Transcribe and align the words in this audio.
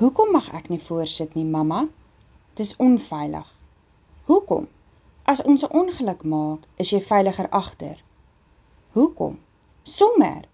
Hoekom 0.00 0.30
mag 0.32 0.46
ek 0.56 0.70
nie 0.72 0.80
voorsit 0.80 1.34
nie, 1.36 1.44
mamma? 1.44 1.82
Dis 2.56 2.70
onveilig. 2.80 3.48
Hoekom? 4.30 4.64
As 5.28 5.42
ons 5.44 5.60
'n 5.62 5.76
ongeluk 5.76 6.24
maak, 6.24 6.64
is 6.80 6.90
jy 6.90 7.00
veiliger 7.00 7.48
agter. 7.50 8.00
Hoekom? 8.96 9.38
Sommer. 9.82 10.48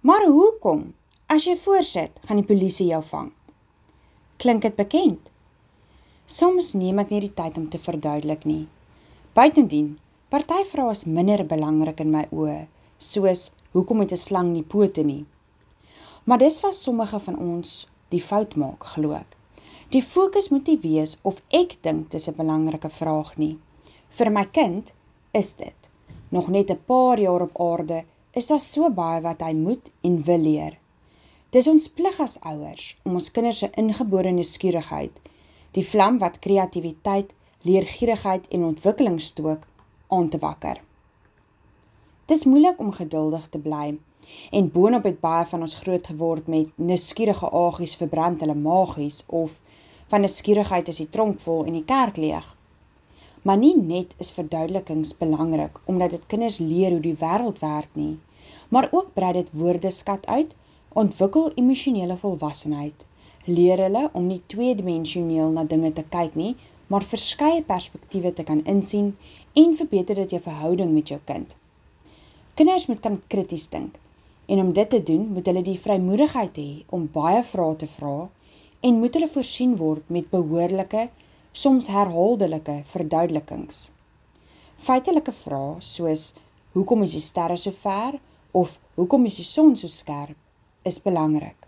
Maar 0.00 0.26
hoekom? 0.26 0.94
As 1.26 1.44
jy 1.44 1.56
voorsit, 1.56 2.10
gaan 2.26 2.42
die 2.42 2.46
polisie 2.46 2.86
jou 2.86 3.02
vang. 3.02 3.32
Klink 4.36 4.62
dit 4.62 4.76
bekend? 4.76 5.20
Soms 6.24 6.72
neem 6.72 6.98
ek 6.98 7.10
nie 7.10 7.20
die 7.20 7.34
tyd 7.34 7.56
om 7.56 7.70
te 7.70 7.78
verduidelik 7.78 8.44
nie. 8.44 8.66
Buitendien, 9.32 9.98
party 10.28 10.64
vrae 10.64 10.90
is 10.90 11.04
minder 11.04 11.46
belangrik 11.46 12.00
in 12.00 12.10
my 12.10 12.26
oë, 12.32 12.66
soos 12.98 13.52
hoekom 13.72 14.00
het 14.00 14.12
'n 14.12 14.16
slang 14.16 14.52
nie 14.52 14.62
pote 14.64 15.02
nie? 15.02 15.24
Maar 16.24 16.38
dis 16.38 16.60
wat 16.60 16.74
sommige 16.74 17.20
van 17.20 17.38
ons 17.38 17.88
die 18.08 18.20
fout 18.20 18.56
maak, 18.56 18.84
glo 18.94 19.12
ek. 19.12 19.36
Die 19.94 20.02
fokus 20.02 20.48
moet 20.50 20.66
nie 20.66 20.78
wees 20.82 21.18
of 21.22 21.42
ek 21.54 21.78
dink 21.82 22.10
dis 22.10 22.28
'n 22.28 22.36
belangrike 22.36 22.90
vraag 22.90 23.36
nie. 23.36 23.58
Vir 24.10 24.30
my 24.30 24.44
kind 24.44 24.92
is 25.32 25.54
dit. 25.54 25.80
Nog 26.30 26.48
net 26.48 26.70
'n 26.70 26.80
paar 26.86 27.18
jaar 27.20 27.42
op 27.42 27.60
aarde 27.60 28.04
is 28.32 28.46
daar 28.46 28.60
so 28.60 28.90
baie 28.90 29.20
wat 29.20 29.40
hy 29.40 29.52
moet 29.52 29.90
en 30.02 30.22
wil 30.22 30.38
leer. 30.38 30.78
Dis 31.50 31.68
ons 31.68 31.88
plig 31.88 32.20
as 32.20 32.40
ouers 32.40 32.96
om 33.02 33.14
ons 33.14 33.30
kinders 33.30 33.58
se 33.58 33.70
ingebore 33.80 34.30
nuuskierigheid, 34.30 35.20
die 35.72 35.86
vlam 35.86 36.18
wat 36.18 36.38
kreatiwiteit, 36.38 37.34
leergierigheid 37.62 38.48
en 38.48 38.64
ontwikkeling 38.64 39.20
stook, 39.20 39.66
aan 40.08 40.28
te 40.28 40.38
wakker. 40.38 40.85
Dis 42.26 42.44
moeilik 42.44 42.80
om 42.82 42.88
geduldig 42.90 43.44
te 43.48 43.58
bly 43.62 43.98
en 44.58 44.70
boonop 44.74 45.04
het 45.06 45.20
baie 45.22 45.44
van 45.46 45.62
ons 45.62 45.74
groot 45.78 46.06
geword 46.10 46.46
met 46.50 46.70
nuuskierige 46.74 47.46
agies 47.54 47.92
verbrand 48.00 48.40
hulle 48.42 48.56
magies 48.58 49.20
of 49.40 49.60
van 50.10 50.24
nuuskierigheid 50.26 50.88
is 50.90 50.96
die 50.98 51.06
tronk 51.16 51.36
vol 51.44 51.60
en 51.70 51.76
die 51.78 51.84
kerk 51.86 52.16
leeg. 52.18 52.48
Maar 53.46 53.60
nie 53.60 53.76
net 53.78 54.16
is 54.18 54.34
verduidelikings 54.34 55.12
belangrik 55.20 55.78
omdat 55.84 56.16
dit 56.16 56.24
kinders 56.32 56.56
leer 56.58 56.96
hoe 56.96 57.04
die 57.04 57.14
wêreld 57.20 57.62
werk 57.62 57.92
nie, 57.94 58.16
maar 58.74 58.88
ook 58.90 59.12
brei 59.14 59.30
dit 59.36 59.52
woordeskat 59.52 60.26
uit, 60.26 60.56
ontwikkel 60.98 61.52
emosionele 61.54 62.16
volwassenheid, 62.16 63.04
leer 63.44 63.84
hulle 63.84 64.08
om 64.12 64.26
nie 64.26 64.40
tweedimensioneel 64.50 65.54
na 65.54 65.62
dinge 65.62 65.92
te 65.92 66.02
kyk 66.10 66.34
nie, 66.34 66.56
maar 66.90 67.06
verskeie 67.06 67.62
perspektiewe 67.62 68.34
te 68.34 68.48
kan 68.50 68.64
insien 68.66 69.14
en 69.54 69.78
verbeter 69.78 70.18
dit 70.24 70.34
jou 70.34 70.42
verhouding 70.42 70.90
met 70.90 71.14
jou 71.14 71.20
kind. 71.30 71.54
Kinders 72.56 72.86
moet 72.88 73.02
kan 73.04 73.18
krities 73.28 73.66
dink 73.68 73.98
en 74.48 74.60
om 74.62 74.72
dit 74.72 74.88
te 74.88 75.02
doen, 75.02 75.26
moet 75.28 75.44
hulle 75.50 75.60
die 75.66 75.80
vrymoedigheid 75.80 76.56
hê 76.56 76.70
om 76.96 77.02
baie 77.12 77.42
vrae 77.44 77.74
te 77.82 77.88
vra 77.98 78.30
en 78.88 79.00
moet 79.02 79.18
hulle 79.18 79.28
voorsien 79.28 79.74
word 79.76 80.08
met 80.16 80.30
behoorlike 80.32 81.02
soms 81.52 81.90
herhaaldelike 81.92 82.78
verduidelikings. 82.94 83.90
Feitelike 84.88 85.36
vrae 85.36 85.76
soos 85.84 86.30
hoekom 86.72 87.04
is 87.04 87.18
die 87.18 87.24
sterre 87.28 87.60
so 87.60 87.76
ver 87.76 88.16
of 88.56 88.80
hoekom 88.96 89.28
is 89.28 89.36
die 89.42 89.48
son 89.52 89.76
so 89.76 89.92
skerp 89.92 90.88
is 90.88 91.02
belangrik. 91.04 91.58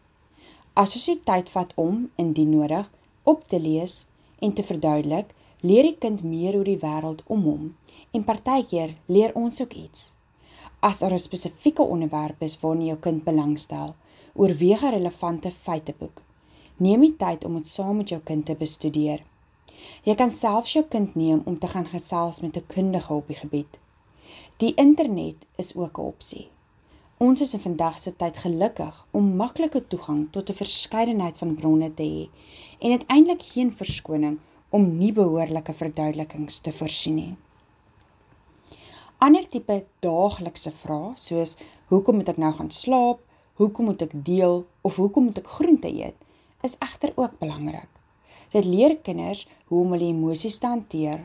As 0.73 0.97
ons 0.97 1.09
die 1.13 1.21
tyd 1.21 1.53
vat 1.53 1.77
om 1.77 2.07
indien 2.17 2.55
nodig 2.57 2.89
op 3.29 3.45
te 3.53 3.61
lees 3.61 4.07
en 4.41 4.57
te 4.57 4.65
verduidelik, 4.65 5.37
leer 5.61 5.85
die 5.93 5.99
kind 6.01 6.25
meer 6.25 6.57
oor 6.57 6.65
die 6.65 6.81
wêreld 6.81 7.27
om 7.29 7.45
hom 7.45 7.75
en 8.17 8.25
partykeer 8.25 8.97
leer 9.05 9.37
ons 9.37 9.61
ook 9.61 9.77
iets. 9.77 10.15
As 10.81 10.99
daar 10.99 11.13
'n 11.13 11.19
spesifieke 11.19 11.83
onderwerp 11.83 12.43
is 12.43 12.61
waarna 12.61 12.85
jou 12.85 12.99
kind 12.99 13.25
belangstel, 13.25 13.95
oorweeg 14.35 14.83
'n 14.83 14.91
relevante 14.91 15.51
feiteboek. 15.51 16.23
Neem 16.77 17.01
die 17.01 17.17
tyd 17.17 17.45
om 17.45 17.55
dit 17.55 17.67
saam 17.67 17.97
met 17.97 18.09
jou 18.09 18.21
kind 18.21 18.47
te 18.47 18.55
bestudeer. 18.55 19.23
Jy 20.03 20.15
kan 20.15 20.31
selfs 20.31 20.73
jou 20.73 20.85
kind 20.85 21.15
neem 21.15 21.43
om 21.45 21.59
te 21.59 21.69
gaan 21.69 21.87
gesels 21.87 22.41
met 22.41 22.57
'n 22.57 22.67
kundige 22.67 23.13
op 23.13 23.27
die 23.27 23.37
gebied. 23.37 23.79
Die 24.57 24.75
internet 24.75 25.47
is 25.57 25.77
ook 25.77 25.99
'n 25.99 26.01
opsie. 26.03 26.49
Ons 27.17 27.41
is 27.41 27.55
in 27.55 27.61
vandag 27.61 27.99
se 27.99 28.17
tyd 28.17 28.37
gelukkig 28.37 29.07
om 29.11 29.37
maklike 29.37 29.87
toegang 29.87 30.29
tot 30.31 30.51
'n 30.51 30.55
verskeidenheid 30.55 31.39
van 31.39 31.55
bronne 31.55 31.95
te 31.95 32.03
hê 32.03 32.29
en 32.79 32.91
dit 32.91 33.07
eintlik 33.07 33.43
geen 33.43 33.73
verskoning 33.73 34.39
om 34.69 34.97
nie 34.97 35.13
behoorlike 35.13 35.75
verduidelikings 35.75 36.59
te 36.59 36.73
voorsien 36.73 37.15
nie. 37.15 37.37
Ander 39.19 39.49
tipe 39.51 39.81
daaglikse 40.05 40.71
vrae 40.71 41.15
soos 41.19 41.57
hoekom 41.91 42.21
moet 42.21 42.29
ek 42.31 42.37
nou 42.39 42.53
gaan 42.55 42.69
slaap, 42.71 43.19
hoekom 43.59 43.89
moet 43.91 44.03
ek 44.05 44.13
deel 44.27 44.61
of 44.87 44.99
hoekom 45.03 45.27
moet 45.27 45.41
ek 45.41 45.49
groente 45.57 45.91
eet, 45.91 46.15
is 46.63 46.77
egter 46.85 47.11
ook 47.17 47.35
belangrik. 47.41 47.91
Dit 48.55 48.69
leer 48.69 48.95
kinders 49.03 49.49
hoe 49.73 49.81
om 49.83 49.97
hulle 49.97 50.13
emosies 50.13 50.61
te 50.63 50.71
hanteer, 50.71 51.25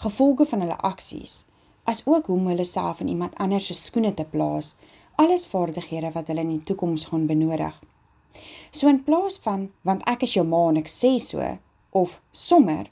gevolge 0.00 0.46
van 0.48 0.64
hulle 0.64 0.78
aksies, 0.88 1.42
asook 1.84 2.30
hoe 2.30 2.38
om 2.38 2.48
hulle 2.48 2.64
self 2.64 3.02
in 3.04 3.12
iemand 3.12 3.36
anders 3.36 3.68
se 3.68 3.76
skoene 3.76 4.14
te 4.16 4.24
plaas, 4.24 4.72
alles 5.20 5.44
vaardighede 5.50 6.14
wat 6.14 6.32
hulle 6.32 6.46
in 6.46 6.54
die 6.56 6.64
toekoms 6.64 7.10
gaan 7.10 7.28
benodig. 7.28 7.76
So 8.72 8.88
in 8.88 9.02
plaas 9.04 9.36
van 9.44 9.68
want 9.84 10.02
ek 10.08 10.24
is 10.24 10.32
jou 10.38 10.46
ma 10.48 10.64
en 10.70 10.80
ek 10.80 10.88
sê 10.88 11.12
so 11.20 11.44
of 11.92 12.16
sommer 12.32 12.88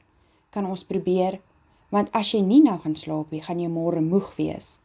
kan 0.52 0.68
ons 0.68 0.84
probeer 0.84 1.40
want 1.92 2.10
as 2.16 2.32
jy 2.32 2.40
nie 2.40 2.62
nou 2.64 2.78
gaan 2.80 2.96
slaap 2.96 3.30
nie, 3.30 3.42
gaan 3.44 3.60
jy 3.60 3.68
môre 3.68 4.00
moeg 4.00 4.32
wees 4.38 4.78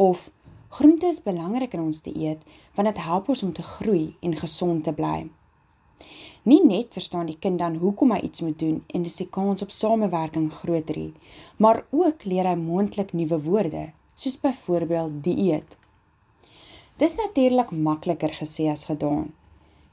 of 0.00 0.30
groente 0.74 1.06
is 1.06 1.22
belangrik 1.22 1.76
in 1.76 1.84
ons 1.84 2.00
te 2.02 2.10
eet 2.10 2.42
want 2.74 2.88
dit 2.90 3.02
help 3.04 3.28
ons 3.30 3.42
om 3.46 3.52
te 3.54 3.62
groei 3.62 4.16
en 4.24 4.34
gesond 4.36 4.82
te 4.84 4.94
bly. 4.96 5.28
Nie 6.44 6.60
net 6.64 6.92
verstaan 6.92 7.28
die 7.30 7.38
kind 7.40 7.60
dan 7.62 7.78
hoekom 7.80 8.10
hy 8.12 8.24
iets 8.26 8.42
moet 8.44 8.58
doen 8.60 8.80
en 8.92 9.04
dis 9.06 9.20
die 9.20 9.28
kans 9.36 9.62
op 9.64 9.70
samewerking 9.72 10.50
groter 10.52 10.98
nie, 10.98 11.14
maar 11.56 11.84
ook 11.90 12.26
leer 12.28 12.50
hy 12.50 12.56
moontlik 12.60 13.14
nuwe 13.16 13.38
woorde, 13.46 13.86
soos 14.16 14.36
byvoorbeeld 14.42 15.22
dieet. 15.24 15.78
Dis 17.00 17.16
natuurlik 17.16 17.72
makliker 17.72 18.34
gesê 18.40 18.68
as 18.70 18.84
gedaan. 18.90 19.32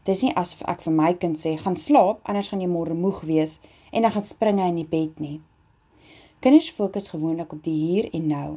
Dis 0.05 0.25
nie 0.25 0.33
asof 0.37 0.65
ek 0.69 0.83
vir 0.83 0.93
my 0.97 1.13
kind 1.21 1.39
sê 1.39 1.55
gaan 1.61 1.77
slaap 1.77 2.19
anders 2.25 2.49
gaan 2.51 2.61
jy 2.61 2.67
môre 2.69 2.97
moeg 2.97 3.21
wees 3.29 3.59
en 3.91 4.03
dan 4.03 4.13
gaan 4.15 4.25
spring 4.25 4.59
hy 4.59 4.67
in 4.73 4.81
die 4.81 4.89
bed 4.89 5.21
nie. 5.21 5.37
Kinders 6.41 6.71
fokus 6.71 7.09
gewoonlik 7.09 7.51
op 7.53 7.63
die 7.63 7.73
hier 7.73 8.07
en 8.17 8.23
nou. 8.27 8.47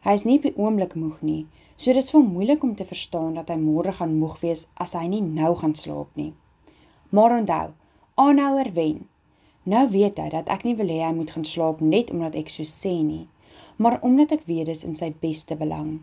Hy 0.00 0.12
is 0.16 0.22
nie 0.24 0.38
op 0.38 0.46
die 0.46 0.56
oomblik 0.56 0.94
moeg 0.96 1.18
nie, 1.20 1.42
so 1.76 1.92
dit 1.92 2.00
is 2.00 2.12
vir 2.14 2.22
moeilik 2.24 2.62
om 2.64 2.70
te 2.74 2.86
verstaan 2.88 3.34
dat 3.36 3.50
hy 3.52 3.58
môre 3.60 3.92
gaan 3.98 4.14
moeg 4.16 4.38
wees 4.40 4.62
as 4.80 4.94
hy 4.96 5.02
nie 5.12 5.20
nou 5.20 5.50
gaan 5.60 5.74
slaap 5.76 6.08
nie. 6.16 6.30
Maar 7.12 7.34
onthou, 7.36 7.66
aanhouer 8.16 8.70
wen. 8.72 9.02
Nou 9.68 9.82
weet 9.92 10.16
hy 10.16 10.30
dat 10.32 10.48
ek 10.48 10.64
nie 10.64 10.72
wil 10.78 10.88
hê 10.88 11.02
hy 11.04 11.12
moet 11.18 11.34
gaan 11.36 11.44
slaap 11.44 11.82
net 11.84 12.14
omdat 12.16 12.38
ek 12.40 12.48
so 12.48 12.64
sê 12.64 12.94
nie, 13.04 13.26
maar 13.76 13.98
omdat 14.00 14.32
ek 14.38 14.48
weet 14.48 14.72
dis 14.72 14.86
in 14.88 14.96
sy 14.96 15.10
beste 15.20 15.58
belang. 15.60 15.98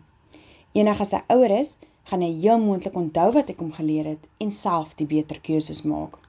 Eendag 0.78 1.02
as 1.02 1.16
hy 1.16 1.24
ouer 1.34 1.56
is, 1.58 1.80
gaan 2.06 2.22
hy 2.22 2.30
heel 2.38 2.62
moontlik 2.62 2.94
onthou 2.94 3.32
wat 3.34 3.50
ek 3.50 3.66
hom 3.66 3.74
geleer 3.74 4.12
het 4.14 4.30
en 4.38 4.54
self 4.54 4.94
die 4.94 5.10
beter 5.10 5.42
keuses 5.42 5.82
maak. 5.82 6.20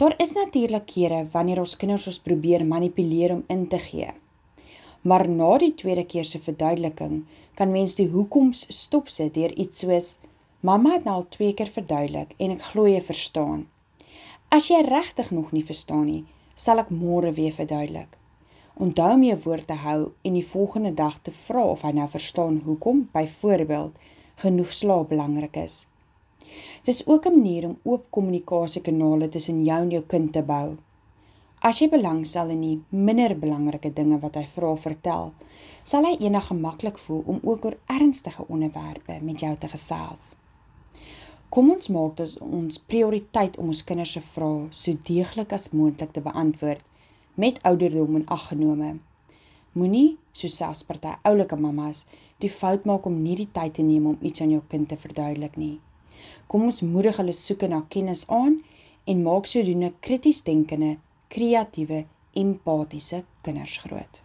Daar 0.00 0.14
is 0.16 0.32
natuurlik 0.32 0.86
kere 0.86 1.26
wanneer 1.32 1.58
ons 1.60 1.74
kinders 1.76 2.06
ons 2.08 2.18
probeer 2.24 2.62
manipuleer 2.64 3.34
om 3.34 3.42
in 3.52 3.66
te 3.68 3.78
gee. 3.78 4.08
Maar 5.04 5.28
na 5.28 5.58
die 5.60 5.74
tweede 5.74 6.06
keer 6.08 6.24
se 6.24 6.40
verduideliking 6.40 7.18
kan 7.54 7.70
mens 7.70 7.98
die 7.98 8.06
hoekoms 8.08 8.62
stop 8.72 9.10
sit 9.12 9.34
deur 9.34 9.52
iets 9.52 9.82
soos 9.84 10.08
Mamma 10.60 10.94
het 10.94 11.04
nou 11.04 11.18
al 11.18 11.26
twee 11.28 11.52
keer 11.52 11.68
verduidelik 11.74 12.32
en 12.38 12.56
ek 12.56 12.64
glo 12.70 12.86
jy 12.88 13.02
verstaan. 13.04 13.66
As 14.48 14.70
jy 14.72 14.80
regtig 14.88 15.28
nog 15.36 15.52
nie 15.52 15.64
verstaan 15.68 16.08
nie, 16.08 16.24
sal 16.54 16.80
ek 16.80 16.88
môre 16.88 17.34
weer 17.36 17.52
verduidelik. 17.52 18.16
Onthou 18.80 19.12
om 19.18 19.28
jou 19.28 19.38
woord 19.44 19.68
te 19.68 19.78
hou 19.84 20.00
en 20.24 20.40
die 20.40 20.46
volgende 20.54 20.94
dag 20.96 21.20
te 21.20 21.36
vra 21.42 21.66
of 21.76 21.84
hy 21.84 21.92
nou 22.00 22.08
verstaan 22.08 22.62
hoekom 22.64 23.04
byvoorbeeld 23.12 24.00
genoeg 24.46 24.72
slaap 24.72 25.12
belangrik 25.12 25.60
is. 25.60 25.82
Dis 26.84 27.06
ook 27.06 27.26
'n 27.26 27.36
manier 27.36 27.64
om 27.64 27.78
oop 27.82 28.06
kommunikasiekanale 28.10 29.28
tussen 29.28 29.64
jou 29.64 29.80
en 29.82 29.90
jou 29.90 30.02
kind 30.02 30.32
te 30.32 30.42
bou. 30.42 30.76
As 31.60 31.78
jy 31.78 31.88
belangstel 31.88 32.48
in 32.48 32.60
die 32.60 32.82
minder 32.88 33.34
belangrike 33.38 33.92
dinge 33.92 34.18
wat 34.18 34.34
hy 34.34 34.46
vra 34.46 34.76
vertel, 34.76 35.32
sal 35.84 36.06
hy 36.08 36.16
eendag 36.16 36.46
gemaklik 36.46 36.98
voel 36.98 37.22
om 37.26 37.40
ook 37.42 37.64
oor 37.64 37.76
ernstige 37.86 38.46
onderwerpe 38.48 39.18
met 39.20 39.40
jou 39.40 39.56
te 39.56 39.68
gesels. 39.68 40.36
Kom 41.50 41.70
ons 41.70 41.88
maak 41.88 42.16
dit 42.16 42.38
ons 42.40 42.78
prioriteit 42.78 43.58
om 43.58 43.66
ons 43.74 43.84
kinders 43.84 44.12
se 44.16 44.22
vrae 44.22 44.70
so 44.70 44.96
deeglik 45.08 45.52
as 45.52 45.72
moontlik 45.74 46.12
te 46.14 46.22
beantwoord 46.24 46.80
met 47.34 47.60
ouderdom 47.62 48.16
en 48.16 48.26
aggenome. 48.26 48.94
Moenie, 49.72 50.16
soos 50.32 50.56
selfs 50.56 50.82
party 50.86 51.12
oulike 51.28 51.56
mammas, 51.60 52.06
die 52.40 52.50
fout 52.50 52.86
maak 52.88 53.04
om 53.06 53.20
nie 53.22 53.36
die 53.36 53.50
tyd 53.52 53.74
te 53.76 53.82
neem 53.82 54.06
om 54.06 54.18
iets 54.22 54.40
aan 54.40 54.56
jou 54.56 54.62
kind 54.72 54.88
te 54.88 54.96
verduidelik 54.96 55.60
nie. 55.60 55.76
Kom 56.46 56.64
ons 56.68 56.80
moedig 56.82 57.16
hulle 57.20 57.34
soeke 57.36 57.68
na 57.68 57.84
kennis 57.88 58.26
aan 58.28 58.60
en 59.04 59.22
maak 59.22 59.46
sodoende 59.46 59.92
krities 60.00 60.42
denkende, 60.46 60.96
kreatiewe, 61.28 62.04
empatiese 62.32 63.24
kinders 63.42 63.78
groot. 63.84 64.20